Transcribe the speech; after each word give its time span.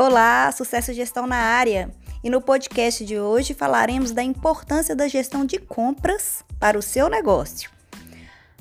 Olá, 0.00 0.52
sucesso 0.52 0.92
gestão 0.92 1.26
na 1.26 1.38
área. 1.38 1.90
E 2.22 2.30
no 2.30 2.40
podcast 2.40 3.04
de 3.04 3.18
hoje 3.18 3.52
falaremos 3.52 4.12
da 4.12 4.22
importância 4.22 4.94
da 4.94 5.08
gestão 5.08 5.44
de 5.44 5.58
compras 5.58 6.44
para 6.60 6.78
o 6.78 6.82
seu 6.82 7.08
negócio. 7.08 7.68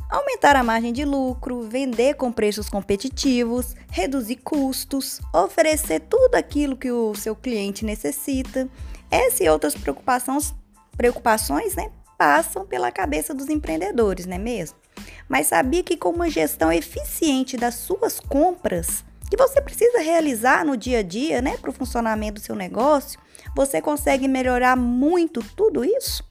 Aumentar 0.10 0.55
a 0.55 0.63
margem 0.63 0.91
de 0.91 1.05
lucro, 1.05 1.62
vender 1.62 2.16
com 2.16 2.31
preços 2.31 2.70
competitivos, 2.70 3.76
reduzir 3.91 4.38
custos, 4.38 5.21
oferecer 5.31 6.00
tudo 6.09 6.34
aquilo 6.34 6.76
que 6.76 6.89
o 6.89 7.13
seu 7.13 7.36
cliente 7.36 7.85
necessita. 7.85 8.67
Essas 9.12 9.41
e 9.41 9.48
outras 9.48 9.76
preocupações, 9.76 10.55
preocupações 10.98 11.76
né, 11.76 11.91
passam 12.17 12.66
pela 12.66 12.91
cabeça 12.91 13.31
dos 13.31 13.48
empreendedores, 13.48 14.26
não 14.26 14.38
é 14.38 14.40
mesmo? 14.40 14.76
Mas 15.30 15.45
sabia 15.45 15.84
que 15.84 15.98
com 15.98 16.09
uma 16.09 16.31
gestão 16.31 16.73
eficiente 16.73 17.55
das 17.55 17.76
suas 17.76 18.20
compras, 18.20 19.05
que 19.30 19.38
você 19.38 19.62
precisa 19.62 19.99
realizar 19.99 20.66
no 20.66 20.77
dia 20.77 20.99
a 20.99 21.04
dia, 21.04 21.41
né, 21.41 21.58
para 21.58 21.70
o 21.70 21.73
funcionamento 21.73 22.36
do 22.36 22.45
seu 22.45 22.55
negócio, 22.55 23.20
você 23.55 23.81
consegue 23.81 24.27
melhorar 24.27 24.76
muito 24.76 25.41
tudo 25.55 25.84
isso? 25.84 26.23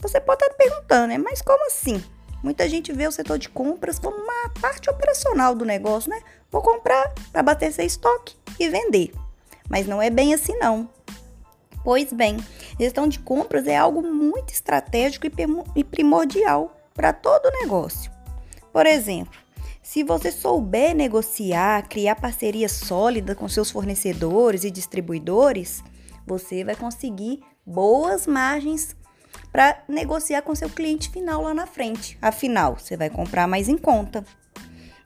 Você 0.00 0.20
pode 0.20 0.42
estar 0.42 0.56
perguntando, 0.56 1.08
né? 1.08 1.18
Mas 1.18 1.42
como 1.42 1.66
assim? 1.66 2.02
Muita 2.42 2.68
gente 2.68 2.92
vê 2.92 3.06
o 3.06 3.12
setor 3.12 3.38
de 3.38 3.50
compras 3.50 3.98
como 3.98 4.16
uma 4.16 4.48
parte 4.60 4.88
operacional 4.88 5.54
do 5.54 5.64
negócio, 5.64 6.10
né? 6.10 6.20
Vou 6.50 6.62
comprar 6.62 7.12
para 7.30 7.40
abastecer 7.40 7.84
estoque 7.84 8.34
e 8.58 8.68
vender. 8.68 9.12
Mas 9.68 9.86
não 9.86 10.00
é 10.00 10.08
bem 10.08 10.32
assim, 10.32 10.56
não. 10.56 10.88
Pois 11.84 12.12
bem, 12.12 12.38
gestão 12.78 13.06
de 13.06 13.18
compras 13.18 13.66
é 13.66 13.76
algo 13.76 14.02
muito 14.02 14.52
estratégico 14.52 15.26
e 15.76 15.84
primordial 15.84 16.76
para 16.94 17.12
todo 17.12 17.50
negócio. 17.62 18.10
Por 18.72 18.86
exemplo, 18.86 19.38
se 19.90 20.04
você 20.04 20.30
souber 20.30 20.94
negociar, 20.94 21.88
criar 21.88 22.14
parcerias 22.14 22.70
sólidas 22.70 23.36
com 23.36 23.48
seus 23.48 23.72
fornecedores 23.72 24.62
e 24.62 24.70
distribuidores, 24.70 25.82
você 26.24 26.62
vai 26.62 26.76
conseguir 26.76 27.40
boas 27.66 28.24
margens 28.24 28.94
para 29.50 29.82
negociar 29.88 30.42
com 30.42 30.54
seu 30.54 30.70
cliente 30.70 31.10
final 31.10 31.42
lá 31.42 31.52
na 31.52 31.66
frente. 31.66 32.16
Afinal, 32.22 32.76
você 32.78 32.96
vai 32.96 33.10
comprar 33.10 33.48
mais 33.48 33.68
em 33.68 33.76
conta, 33.76 34.24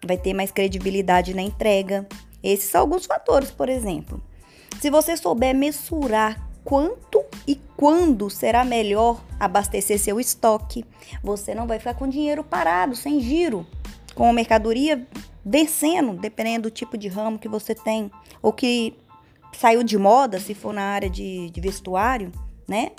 vai 0.07 0.19
ter 0.19 0.35
mais 0.35 0.51
credibilidade 0.51 1.33
na 1.33 1.41
entrega. 1.41 2.07
Esses 2.43 2.69
são 2.69 2.83
alguns 2.83 3.07
fatores, 3.07 3.51
por 3.51 3.71
exemplo. 3.71 4.23
Se 4.83 4.91
você 4.91 5.17
souber 5.17 5.55
mensurar 5.55 6.47
quanto 6.63 7.25
e 7.49 7.59
quando 7.75 8.29
será 8.29 8.67
melhor 8.67 9.25
abastecer 9.41 9.99
seu 9.99 10.21
estoque, 10.21 10.85
você 11.23 11.55
não 11.55 11.67
vai 11.67 11.79
ficar 11.79 11.95
com 11.95 12.07
dinheiro 12.07 12.45
parado, 12.45 12.95
sem 12.95 13.19
giro 13.19 13.67
com 14.15 14.29
a 14.29 14.33
mercadoria 14.33 15.07
vencendo, 15.45 16.15
dependendo 16.15 16.69
do 16.69 16.71
tipo 16.71 16.97
de 16.97 17.09
ramo 17.09 17.39
que 17.39 17.49
você 17.49 17.75
tem, 17.75 18.11
ou 18.41 18.53
que 18.53 18.97
saiu 19.53 19.83
de 19.83 19.99
moda, 19.99 20.41
se 20.41 20.55
for 20.55 20.73
na 20.73 20.83
área 20.83 21.11
de, 21.11 21.51
de 21.51 21.61
vestuário, 21.61 22.33
né? 22.67 22.93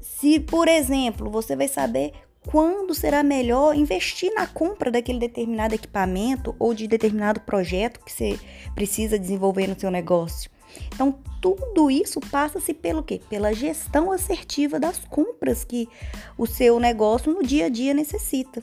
Se, 0.00 0.38
por 0.40 0.68
exemplo, 0.68 1.30
você 1.30 1.56
vai 1.56 1.68
saber 1.68 2.12
quando 2.46 2.94
será 2.94 3.22
melhor 3.22 3.74
investir 3.74 4.32
na 4.34 4.46
compra 4.46 4.90
daquele 4.90 5.18
determinado 5.18 5.74
equipamento 5.74 6.54
ou 6.58 6.74
de 6.74 6.86
determinado 6.86 7.40
projeto 7.40 8.00
que 8.04 8.12
você 8.12 8.38
precisa 8.74 9.18
desenvolver 9.18 9.66
no 9.66 9.78
seu 9.78 9.90
negócio. 9.90 10.50
Então, 10.94 11.18
tudo 11.40 11.90
isso 11.90 12.20
passa-se 12.20 12.74
pelo 12.74 13.02
quê? 13.02 13.20
Pela 13.28 13.52
gestão 13.52 14.10
assertiva 14.10 14.78
das 14.78 14.98
compras 14.98 15.64
que 15.64 15.88
o 16.36 16.46
seu 16.46 16.78
negócio 16.80 17.32
no 17.32 17.42
dia 17.42 17.66
a 17.66 17.68
dia 17.68 17.94
necessita. 17.94 18.62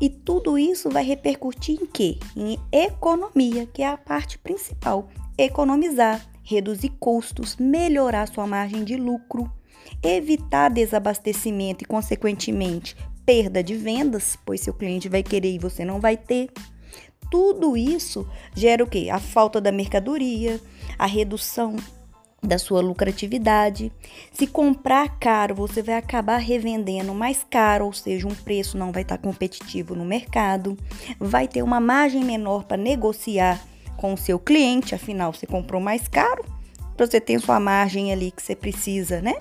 E 0.00 0.08
tudo 0.08 0.58
isso 0.58 0.88
vai 0.88 1.04
repercutir 1.04 1.78
em 1.80 1.86
quê? 1.86 2.18
Em 2.34 2.58
economia, 2.72 3.66
que 3.66 3.82
é 3.82 3.88
a 3.88 3.98
parte 3.98 4.38
principal. 4.38 5.08
Economizar, 5.36 6.26
reduzir 6.42 6.90
custos, 6.98 7.56
melhorar 7.56 8.26
sua 8.26 8.46
margem 8.46 8.82
de 8.82 8.96
lucro, 8.96 9.50
evitar 10.02 10.70
desabastecimento 10.70 11.84
e, 11.84 11.86
consequentemente, 11.86 12.96
perda 13.26 13.62
de 13.62 13.76
vendas, 13.76 14.38
pois 14.44 14.60
seu 14.60 14.72
cliente 14.72 15.08
vai 15.08 15.22
querer 15.22 15.54
e 15.54 15.58
você 15.58 15.84
não 15.84 16.00
vai 16.00 16.16
ter. 16.16 16.50
Tudo 17.30 17.76
isso 17.76 18.26
gera 18.56 18.82
o 18.82 18.88
quê? 18.88 19.08
A 19.12 19.20
falta 19.20 19.60
da 19.60 19.70
mercadoria, 19.70 20.60
a 20.98 21.06
redução 21.06 21.76
da 22.42 22.58
sua 22.58 22.80
lucratividade. 22.80 23.92
Se 24.32 24.46
comprar 24.46 25.18
caro, 25.18 25.54
você 25.54 25.82
vai 25.82 25.96
acabar 25.96 26.38
revendendo 26.38 27.14
mais 27.14 27.44
caro, 27.48 27.86
ou 27.86 27.92
seja, 27.92 28.26
um 28.26 28.34
preço 28.34 28.78
não 28.78 28.92
vai 28.92 29.02
estar 29.02 29.18
competitivo 29.18 29.94
no 29.94 30.04
mercado, 30.04 30.76
vai 31.18 31.46
ter 31.46 31.62
uma 31.62 31.80
margem 31.80 32.24
menor 32.24 32.64
para 32.64 32.76
negociar 32.76 33.60
com 33.96 34.14
o 34.14 34.18
seu 34.18 34.38
cliente, 34.38 34.94
afinal 34.94 35.32
você 35.32 35.46
comprou 35.46 35.80
mais 35.80 36.08
caro, 36.08 36.44
você 36.96 37.20
tem 37.20 37.38
sua 37.38 37.60
margem 37.60 38.12
ali 38.12 38.30
que 38.30 38.42
você 38.42 38.54
precisa, 38.54 39.20
né? 39.20 39.34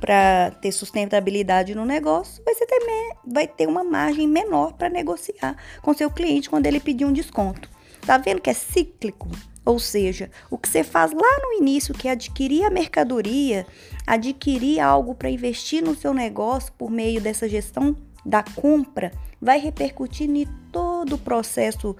Para 0.00 0.50
ter 0.60 0.72
sustentabilidade 0.72 1.74
no 1.74 1.84
negócio, 1.84 2.42
você 2.44 2.66
também 2.66 3.12
vai 3.26 3.46
ter 3.46 3.66
uma 3.66 3.82
margem 3.82 4.26
menor 4.26 4.74
para 4.74 4.88
negociar 4.88 5.56
com 5.80 5.94
seu 5.94 6.10
cliente 6.10 6.50
quando 6.50 6.66
ele 6.66 6.80
pedir 6.80 7.04
um 7.06 7.12
desconto. 7.12 7.70
Tá 8.06 8.18
vendo 8.18 8.40
que 8.40 8.50
é 8.50 8.54
cíclico? 8.54 9.28
Ou 9.66 9.80
seja, 9.80 10.30
o 10.48 10.56
que 10.56 10.68
você 10.68 10.84
faz 10.84 11.10
lá 11.10 11.38
no 11.42 11.54
início, 11.60 11.92
que 11.92 12.06
é 12.06 12.12
adquirir 12.12 12.64
a 12.64 12.70
mercadoria, 12.70 13.66
adquirir 14.06 14.78
algo 14.78 15.12
para 15.12 15.28
investir 15.28 15.82
no 15.82 15.96
seu 15.96 16.14
negócio 16.14 16.72
por 16.78 16.88
meio 16.88 17.20
dessa 17.20 17.48
gestão 17.48 17.96
da 18.24 18.44
compra, 18.44 19.10
vai 19.42 19.58
repercutir 19.58 20.30
em 20.30 20.46
todo 20.70 21.16
o 21.16 21.18
processo 21.18 21.96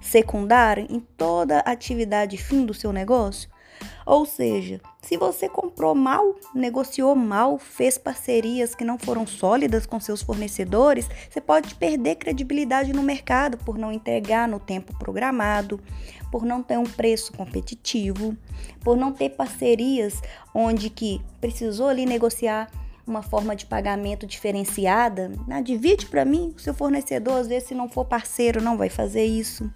secundário, 0.00 0.86
em 0.88 1.00
toda 1.00 1.58
a 1.58 1.72
atividade 1.72 2.36
fim 2.36 2.64
do 2.64 2.72
seu 2.72 2.92
negócio. 2.92 3.50
Ou 4.06 4.24
seja, 4.24 4.80
se 5.02 5.16
você 5.16 5.48
comprou 5.48 5.94
mal, 5.94 6.34
negociou 6.54 7.14
mal, 7.14 7.58
fez 7.58 7.98
parcerias 7.98 8.74
que 8.74 8.84
não 8.84 8.98
foram 8.98 9.26
sólidas 9.26 9.86
com 9.86 10.00
seus 10.00 10.22
fornecedores, 10.22 11.08
você 11.28 11.40
pode 11.40 11.74
perder 11.74 12.16
credibilidade 12.16 12.92
no 12.92 13.02
mercado 13.02 13.58
por 13.58 13.78
não 13.78 13.92
entregar 13.92 14.48
no 14.48 14.58
tempo 14.58 14.96
programado, 14.98 15.80
por 16.30 16.44
não 16.44 16.62
ter 16.62 16.78
um 16.78 16.84
preço 16.84 17.32
competitivo, 17.32 18.36
por 18.80 18.96
não 18.96 19.12
ter 19.12 19.30
parcerias 19.30 20.20
onde 20.54 20.90
que 20.90 21.20
precisou 21.40 21.88
ali 21.88 22.06
negociar 22.06 22.70
uma 23.06 23.22
forma 23.22 23.56
de 23.56 23.64
pagamento 23.64 24.26
diferenciada, 24.26 25.32
né? 25.46 25.62
divide 25.62 26.06
para 26.06 26.24
mim, 26.24 26.52
o 26.56 26.60
seu 26.60 26.74
fornecedor, 26.74 27.40
às 27.40 27.48
vezes, 27.48 27.68
se 27.68 27.74
não 27.74 27.88
for 27.88 28.04
parceiro, 28.04 28.62
não 28.62 28.76
vai 28.76 28.90
fazer 28.90 29.24
isso. 29.24 29.70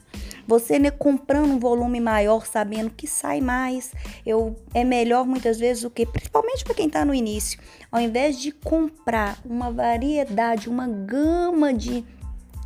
Você 0.46 0.78
né, 0.78 0.90
comprando 0.90 1.52
um 1.52 1.58
volume 1.58 2.00
maior, 2.00 2.46
sabendo 2.46 2.90
que 2.90 3.06
sai 3.06 3.40
mais, 3.40 3.92
eu 4.26 4.56
é 4.74 4.84
melhor 4.84 5.26
muitas 5.26 5.58
vezes 5.58 5.84
o 5.84 5.90
que, 5.90 6.04
principalmente 6.04 6.64
para 6.64 6.74
quem 6.74 6.86
está 6.86 7.04
no 7.04 7.14
início, 7.14 7.60
ao 7.90 8.00
invés 8.00 8.40
de 8.40 8.52
comprar 8.52 9.38
uma 9.44 9.70
variedade, 9.70 10.68
uma 10.68 10.88
gama 10.88 11.72
de 11.72 12.04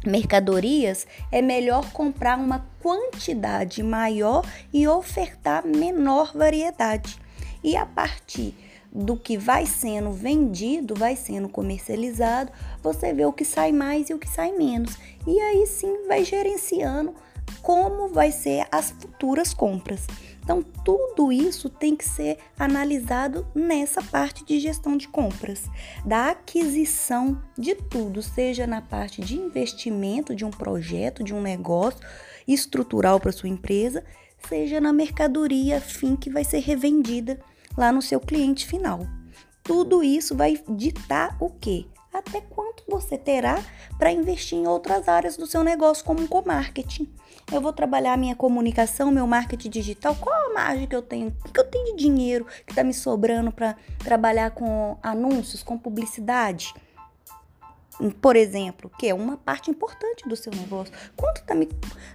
mercadorias, 0.06 1.06
é 1.30 1.42
melhor 1.42 1.90
comprar 1.92 2.38
uma 2.38 2.66
quantidade 2.80 3.82
maior 3.82 4.46
e 4.72 4.86
ofertar 4.86 5.66
menor 5.66 6.32
variedade. 6.34 7.18
E 7.62 7.76
a 7.76 7.84
partir 7.84 8.54
do 8.92 9.16
que 9.16 9.36
vai 9.36 9.66
sendo 9.66 10.10
vendido, 10.10 10.94
vai 10.94 11.16
sendo 11.16 11.48
comercializado, 11.48 12.50
você 12.82 13.12
vê 13.12 13.26
o 13.26 13.32
que 13.32 13.44
sai 13.44 13.72
mais 13.72 14.08
e 14.08 14.14
o 14.14 14.18
que 14.18 14.28
sai 14.28 14.52
menos. 14.52 14.96
E 15.26 15.38
aí 15.38 15.66
sim 15.66 16.06
vai 16.06 16.24
gerenciando 16.24 17.14
como 17.66 18.06
vai 18.06 18.30
ser 18.30 18.64
as 18.70 18.92
futuras 18.92 19.52
compras. 19.52 20.06
Então, 20.40 20.62
tudo 20.62 21.32
isso 21.32 21.68
tem 21.68 21.96
que 21.96 22.08
ser 22.08 22.38
analisado 22.56 23.44
nessa 23.52 24.00
parte 24.00 24.44
de 24.44 24.60
gestão 24.60 24.96
de 24.96 25.08
compras, 25.08 25.64
da 26.04 26.30
aquisição 26.30 27.42
de 27.58 27.74
tudo, 27.74 28.22
seja 28.22 28.68
na 28.68 28.80
parte 28.80 29.20
de 29.20 29.36
investimento 29.36 30.32
de 30.32 30.44
um 30.44 30.50
projeto, 30.50 31.24
de 31.24 31.34
um 31.34 31.42
negócio 31.42 31.98
estrutural 32.46 33.18
para 33.18 33.32
sua 33.32 33.48
empresa, 33.48 34.04
seja 34.48 34.80
na 34.80 34.92
mercadoria 34.92 35.80
fim 35.80 36.14
que 36.14 36.30
vai 36.30 36.44
ser 36.44 36.60
revendida 36.60 37.40
lá 37.76 37.90
no 37.90 38.00
seu 38.00 38.20
cliente 38.20 38.64
final. 38.64 39.04
Tudo 39.64 40.04
isso 40.04 40.36
vai 40.36 40.56
ditar 40.68 41.36
o 41.40 41.50
quê? 41.50 41.86
Até 42.16 42.40
quanto 42.40 42.82
você 42.88 43.18
terá 43.18 43.62
para 43.98 44.10
investir 44.10 44.56
em 44.56 44.66
outras 44.66 45.06
áreas 45.06 45.36
do 45.36 45.46
seu 45.46 45.62
negócio, 45.62 46.02
como 46.02 46.22
o 46.22 46.28
co-marketing 46.28 47.06
eu 47.52 47.60
vou 47.60 47.72
trabalhar 47.72 48.16
minha 48.16 48.34
comunicação, 48.34 49.12
meu 49.12 49.26
marketing 49.26 49.68
digital, 49.68 50.16
qual 50.16 50.50
a 50.50 50.54
margem 50.54 50.86
que 50.86 50.96
eu 50.96 51.02
tenho? 51.02 51.28
O 51.44 51.52
que 51.52 51.60
eu 51.60 51.64
tenho 51.64 51.94
de 51.94 52.02
dinheiro 52.02 52.44
que 52.64 52.72
está 52.72 52.82
me 52.82 52.92
sobrando 52.94 53.52
para 53.52 53.76
trabalhar 53.98 54.50
com 54.50 54.96
anúncios, 55.02 55.62
com 55.62 55.78
publicidade? 55.78 56.74
Por 58.20 58.34
exemplo, 58.34 58.90
que 58.98 59.08
é 59.08 59.14
uma 59.14 59.36
parte 59.36 59.70
importante 59.70 60.28
do 60.28 60.34
seu 60.34 60.52
negócio. 60.52 60.92
Quanto 61.14 61.42
está 61.42 61.54
me 61.54 61.68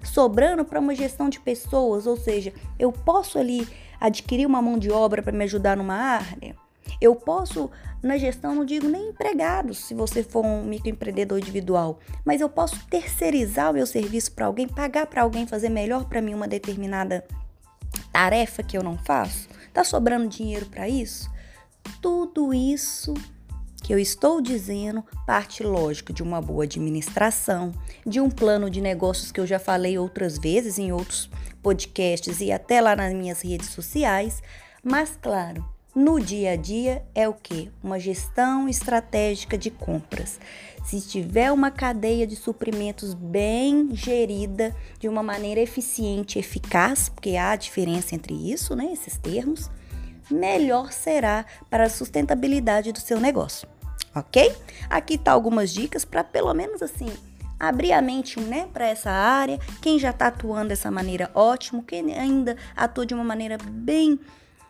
sobrando 0.03 0.65
para 0.65 0.80
uma 0.80 0.94
gestão 0.94 1.30
de 1.30 1.39
pessoas? 1.39 2.06
Ou 2.07 2.18
seja, 2.18 2.51
eu 2.77 2.92
posso 2.92 3.39
ali 3.39 3.68
adquirir 4.00 4.45
uma 4.45 4.62
mão 4.62 4.77
de 4.77 4.92
obra 4.92 5.21
para 5.21 5.31
me 5.31 5.44
ajudar 5.45 5.77
numa 5.77 5.95
área? 5.95 6.57
Eu 6.99 7.15
posso, 7.15 7.69
na 8.01 8.17
gestão, 8.17 8.55
não 8.55 8.65
digo 8.65 8.88
nem 8.88 9.09
empregados, 9.09 9.79
se 9.79 9.93
você 9.93 10.23
for 10.23 10.45
um 10.45 10.63
microempreendedor 10.63 11.38
individual, 11.38 11.99
mas 12.25 12.41
eu 12.41 12.49
posso 12.49 12.85
terceirizar 12.88 13.71
o 13.71 13.73
meu 13.73 13.85
serviço 13.85 14.31
para 14.31 14.47
alguém, 14.47 14.67
pagar 14.67 15.05
para 15.05 15.21
alguém 15.21 15.47
fazer 15.47 15.69
melhor 15.69 16.05
para 16.05 16.21
mim 16.21 16.33
uma 16.33 16.47
determinada 16.47 17.23
tarefa 18.11 18.63
que 18.63 18.77
eu 18.77 18.83
não 18.83 18.97
faço? 18.97 19.47
Tá 19.73 19.83
sobrando 19.83 20.27
dinheiro 20.27 20.65
para 20.65 20.89
isso? 20.89 21.29
Tudo 22.01 22.53
isso 22.53 23.13
que 23.81 23.93
eu 23.93 23.99
estou 23.99 24.41
dizendo 24.41 25.03
parte, 25.25 25.63
lógico, 25.63 26.13
de 26.13 26.21
uma 26.21 26.41
boa 26.41 26.65
administração, 26.65 27.71
de 28.05 28.19
um 28.19 28.29
plano 28.29 28.69
de 28.69 28.79
negócios 28.79 29.31
que 29.31 29.39
eu 29.39 29.47
já 29.47 29.57
falei 29.57 29.97
outras 29.97 30.38
vezes 30.38 30.77
em 30.77 30.91
outros 30.91 31.29
podcasts 31.61 32.41
e 32.41 32.51
até 32.51 32.79
lá 32.79 32.95
nas 32.95 33.13
minhas 33.13 33.41
redes 33.41 33.69
sociais, 33.69 34.41
mas 34.83 35.17
claro, 35.19 35.65
no 35.93 36.19
dia 36.19 36.51
a 36.51 36.55
dia 36.55 37.03
é 37.13 37.27
o 37.27 37.33
que? 37.33 37.69
Uma 37.83 37.99
gestão 37.99 38.69
estratégica 38.69 39.57
de 39.57 39.69
compras. 39.69 40.39
Se 40.85 41.01
tiver 41.01 41.51
uma 41.51 41.69
cadeia 41.69 42.25
de 42.25 42.35
suprimentos 42.35 43.13
bem 43.13 43.89
gerida, 43.93 44.75
de 44.99 45.07
uma 45.07 45.21
maneira 45.21 45.59
eficiente 45.59 46.38
e 46.38 46.39
eficaz, 46.39 47.09
porque 47.09 47.35
há 47.35 47.55
diferença 47.55 48.15
entre 48.15 48.33
isso, 48.33 48.75
né, 48.75 48.91
esses 48.91 49.17
termos, 49.17 49.69
melhor 50.29 50.91
será 50.91 51.45
para 51.69 51.85
a 51.85 51.89
sustentabilidade 51.89 52.91
do 52.91 52.99
seu 52.99 53.19
negócio. 53.19 53.67
Ok? 54.15 54.53
Aqui 54.89 55.17
tá 55.17 55.31
algumas 55.31 55.71
dicas 55.71 56.03
para 56.03 56.23
pelo 56.23 56.53
menos 56.53 56.81
assim 56.81 57.09
abrir 57.59 57.93
a 57.93 58.01
mente 58.01 58.39
né, 58.39 58.67
para 58.73 58.88
essa 58.88 59.11
área. 59.11 59.59
Quem 59.81 59.99
já 59.99 60.09
está 60.09 60.27
atuando 60.27 60.69
dessa 60.69 60.89
maneira, 60.89 61.29
ótimo. 61.35 61.83
Quem 61.83 62.17
ainda 62.17 62.57
atua 62.75 63.05
de 63.05 63.13
uma 63.13 63.23
maneira 63.23 63.57
bem 63.57 64.19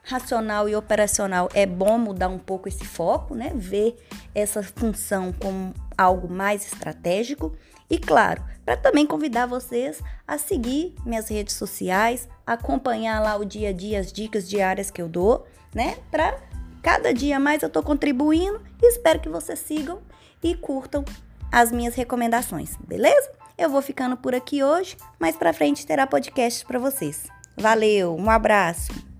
racional 0.03 0.67
e 0.67 0.75
operacional, 0.75 1.49
é 1.53 1.65
bom 1.65 1.97
mudar 1.97 2.29
um 2.29 2.39
pouco 2.39 2.67
esse 2.67 2.85
foco, 2.85 3.35
né? 3.35 3.51
Ver 3.55 3.95
essa 4.33 4.63
função 4.63 5.33
como 5.33 5.73
algo 5.97 6.31
mais 6.31 6.65
estratégico. 6.65 7.55
E 7.89 7.97
claro, 7.97 8.43
para 8.65 8.77
também 8.77 9.05
convidar 9.05 9.45
vocês 9.45 10.01
a 10.27 10.37
seguir 10.37 10.95
minhas 11.05 11.29
redes 11.29 11.55
sociais, 11.55 12.27
acompanhar 12.45 13.21
lá 13.21 13.35
o 13.35 13.45
dia 13.45 13.69
a 13.69 13.73
dia, 13.73 13.99
as 13.99 14.11
dicas 14.11 14.49
diárias 14.49 14.89
que 14.89 15.01
eu 15.01 15.09
dou, 15.09 15.45
né? 15.73 15.97
Para 16.09 16.39
cada 16.81 17.13
dia 17.13 17.39
mais 17.39 17.61
eu 17.61 17.67
estou 17.67 17.83
contribuindo 17.83 18.61
e 18.81 18.87
espero 18.87 19.19
que 19.19 19.29
vocês 19.29 19.59
sigam 19.59 20.01
e 20.41 20.55
curtam 20.55 21.05
as 21.51 21.71
minhas 21.71 21.95
recomendações, 21.95 22.77
beleza? 22.77 23.29
Eu 23.57 23.69
vou 23.69 23.81
ficando 23.81 24.15
por 24.17 24.33
aqui 24.33 24.63
hoje, 24.63 24.97
mais 25.19 25.35
para 25.35 25.53
frente 25.53 25.85
terá 25.85 26.07
podcast 26.07 26.65
para 26.65 26.79
vocês. 26.79 27.27
Valeu, 27.57 28.15
um 28.15 28.29
abraço. 28.29 29.10